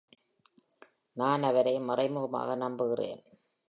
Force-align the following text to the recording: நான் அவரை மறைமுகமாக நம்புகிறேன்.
நான் 1.17 1.43
அவரை 1.43 1.79
மறைமுகமாக 1.79 2.55
நம்புகிறேன். 2.55 3.23